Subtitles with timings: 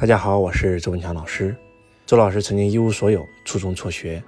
[0.00, 1.54] 大家好，我是周文强老师。
[2.06, 4.24] 周老师曾经一无所有，初中辍学，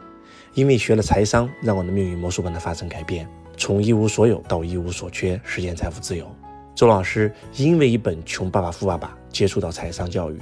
[0.53, 3.27] 因为学了财商，让我的命运魔术般的发生改变，
[3.57, 6.31] 从一无所有到一无所缺，实现财富自由。
[6.75, 10.39] 周老师因为一本《穷爸爸富爸爸》接触到财商教育，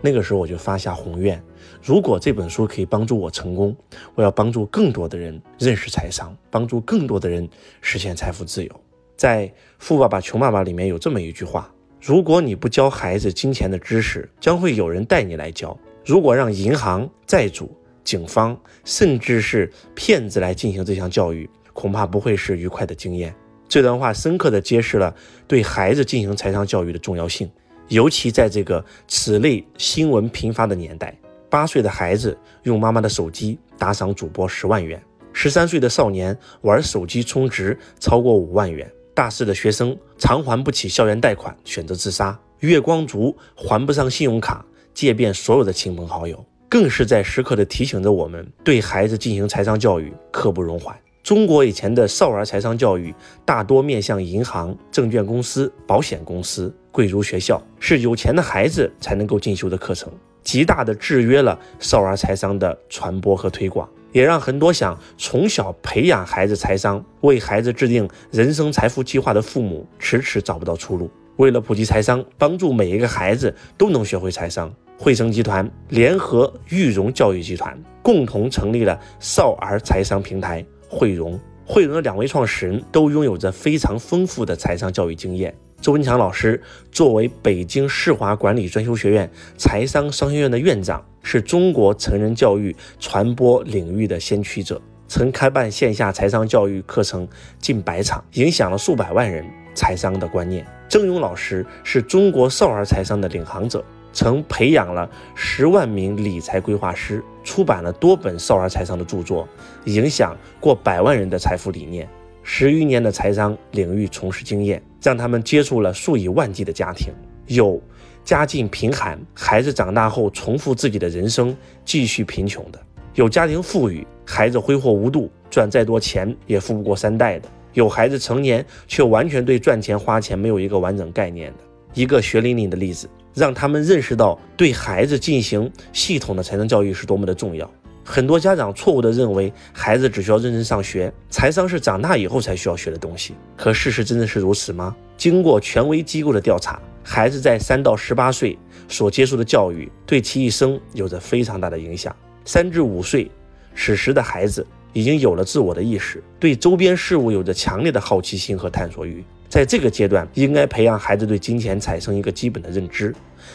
[0.00, 1.40] 那个时候我就发下宏愿：
[1.80, 3.76] 如果这本书可以帮助我成功，
[4.16, 7.48] 我要帮助更多的人认识财商，帮助更多的人
[7.80, 8.80] 实现财富自由。
[9.16, 9.46] 在
[9.78, 11.72] 《富爸爸穷爸爸》里面有这么一句话。
[12.04, 15.78] 如果你不教孩子金钱的知识，将会有人带你来教。
[16.04, 17.70] 如果让银行、债主、
[18.02, 23.32] 警方，甚至是骗子来进行这项教育，恐怕不会是愉快的经验。
[23.68, 25.14] 这段话深刻地揭示了
[25.46, 27.48] 对孩子进行财商教育的重要性，
[27.86, 31.16] 尤其在这个此类新闻频发的年代。
[31.48, 35.00] 八岁的孩子用妈妈的手机打赏主播十万元，
[35.32, 38.90] 十三岁的少年玩手机充值超过五万元。
[39.14, 50.96] 大四的学生偿还不起校园贷款，选择自杀；月光族还不上信用卡，借遍所有的亲朋好友，更是在时刻的提醒着我们，对孩子进行财商教育刻不容缓。
[51.22, 63.88] 中国以前的少儿财商教育大多面向银行、证券公司、保险公司、贵族学校，是有钱的孩子才能够进修的课程，极大的制约了少儿财商的传播和推广。
[64.12, 71.10] 也让很多想从小培养孩子财商、为孩子制定人生财富计划的父母迟迟找不到出路。
[71.36, 81.40] 为了普及财商，帮助每一个孩子都能学会财商，汇成集团联合玉荣教育集团共同成立了少儿财商平台汇融。
[81.64, 85.54] 汇融的两位创始人都拥有着非常丰富的财商教育经验。
[85.82, 97.26] 周文强老师作为北京世华管理专修学院财商商学院的院长，是中国成人教育传播领域的先驱者，曾开办线下财商教育课程
[97.58, 99.44] 近百场，影响了数百万人
[99.74, 100.64] 财商的观念。
[100.88, 109.48] 郑勇老师是中国少儿财商的领航者，曾培养了十万名理财规划师，出版了多本少儿财商的著作，
[109.86, 112.08] 影响过百万人的财富理念。
[112.42, 117.12] 十余年的财商领域从事经验，让他们接触了数以万计的家庭，
[117.46, 117.80] 有
[118.24, 122.78] 家境贫寒，孩子长大后重复自己的人生，继续贫穷的；
[123.14, 131.58] 有家庭富裕，孩子挥霍无度，赚再多钱也富不过三代的；有孩子成年却完全对赚钱花钱没有一个完整概念的。
[131.94, 137.70] 一个血淋淋的例子，让他们认识到对孩子进行系统的财商教育是多么的重要。
[138.04, 143.34] 很多家长错误地认为孩子只需要认真上学，财商是长大以后才需要学的东西。
[143.56, 144.94] 可事实真的是如此吗？
[145.16, 148.58] 经过权威机构的调查，孩子在三到十八岁
[148.88, 152.14] 所接受的教育对其一生有着非常大的影响。
[152.44, 153.30] 三至五岁，
[153.76, 159.24] 此时的孩子已经有了自我的意识，对周边事物有着强烈的好奇心和探索欲。
[159.48, 163.14] 在这个阶段，应该培养孩子对金钱产生一个基本的认知，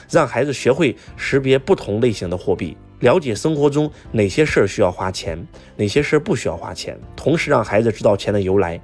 [0.09, 2.77] 让孩子学会识别不同类型的货币。
[2.99, 5.37] 了解生活中哪些事儿需要花钱，
[5.75, 8.79] 哪些事儿不需要花钱，同时让孩子知道钱的由来，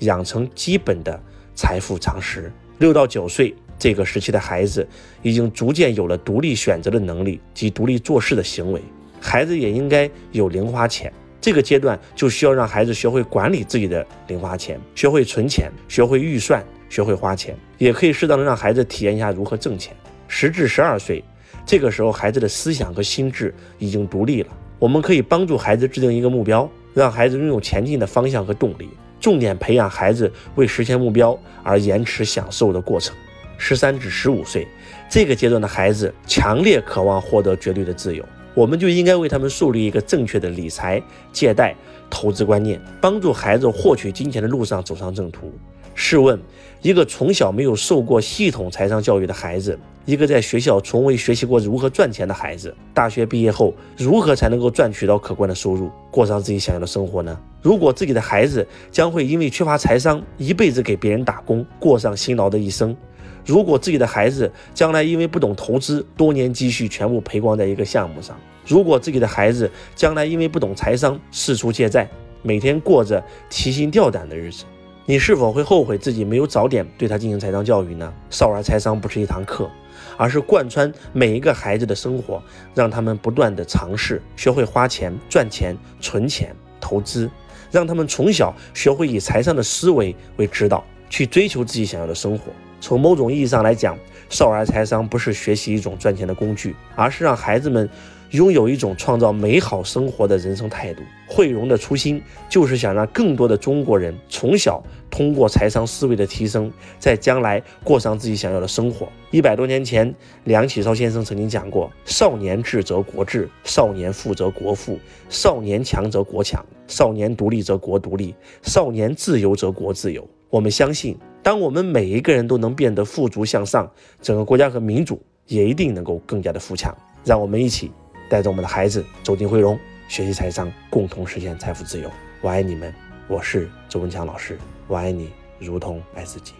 [0.00, 1.18] 养成基本的
[1.54, 2.52] 财富常识。
[2.78, 4.86] 六到九岁这个时期的孩子
[5.22, 8.80] 已经逐渐有了独立选择的能力及独立做事的行为，
[9.20, 11.12] 孩子也应该有零花钱。
[11.40, 19.94] 这个阶段就需要让孩子学会管理自己的零花钱，学会存钱，学会预算，学会花钱，也可以适当的让孩子体验一下如何挣钱。
[20.26, 21.22] 十至十二岁。
[21.64, 24.48] 这个时候，孩子的思想和心智已经独立了。
[24.78, 28.88] 我们可以帮助孩子制定一个目标，让孩子拥有前进的方向和动力，
[29.20, 33.14] 重点培养孩子为实现目标而延迟享受的过程。
[33.58, 34.66] 十三至十五岁
[35.10, 41.74] 这个阶段的孩子强烈渴望获得绝对的自由，我们就应该为他们树立一个正确的理财、借贷、
[42.10, 45.52] 投资观念，帮助孩子获取金钱的路上走上正途。
[45.94, 46.38] 试问，
[46.80, 57.36] 一个从小没有受过系统财商教育的孩子，一个在学校从未学习过如何赚钱的孩子，大学毕业后如何才能够赚取到可观的收入，过上自己想要的生活呢？
[57.60, 62.94] 如果自己的孩子将会因为缺乏财商，一辈子给别人打工，过上辛劳的一生；
[63.44, 68.34] 如果自己的孩子将来因为不懂投资，多年积蓄全部赔光在一个项目上；
[68.66, 72.08] 如果自己的孩子将来因为不懂财商，四处借债，
[72.42, 74.64] 每天过着提心吊胆的日子。
[75.06, 78.12] 你是否会后悔自己没有早点对他进行财商教育呢？
[78.28, 79.70] 少儿财商不是一堂课，
[80.18, 82.42] 而是贯穿每一个孩子的生活，
[82.74, 87.30] 让他们不断的尝试，学会花钱、赚钱、存钱、投资，
[87.70, 92.52] 让他们从小学会以财商的思维为指导，去追求自己想要的生活。
[92.80, 93.98] 从某种意义上来讲，
[94.28, 97.88] 少儿财商不是学习一种赚钱的工具，而是让孩子们
[98.30, 101.02] 拥有一种创造美好生活的人生态度。
[101.26, 109.08] 汇融的初心就是想让更多的中国人从小通过财商思维的提升，在将来过上自己想要的生活。
[109.30, 110.14] 一百多年前，
[110.44, 114.98] 梁启超先生曾经讲过：“少年智则国智，少年富则国富，
[115.28, 123.90] 少年强则国强，少年独立则国独立，少年自由则国自由。”我们相信，当我们每一个人都能变得富足向上，
[124.22, 126.96] 整个国家和民主也一定能够更加的富强。
[127.22, 127.90] 让我们一起
[128.30, 129.78] 带着我们的孩子走进汇融，
[130.08, 132.10] 学习财商，共同实现财富自由。
[132.40, 132.94] 我爱你们，
[133.28, 135.28] 我是周文强老师，我爱你
[135.58, 136.54] 如同爱自己。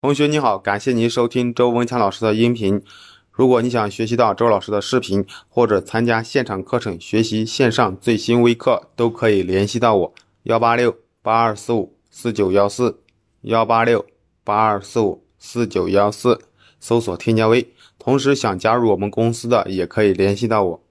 [0.00, 2.80] 同学你好，感谢您收听周文强老师的音频。
[3.32, 10.14] 如果你想学习到周老师的视频，或者参加现场课程学习线上最新微课，都可以联系到我。
[10.46, 13.00] 幺八六八二四五四九幺四，
[13.40, 14.06] 幺八六
[14.44, 16.40] 八二四五四九幺四，
[16.78, 17.66] 搜索添加微。
[17.98, 20.85] 同时想加入我们公司的，也可以联系到我。